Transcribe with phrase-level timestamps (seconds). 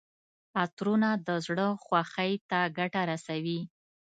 [0.61, 3.59] عطرونه د زړه خوښۍ ته ګټه رسوي.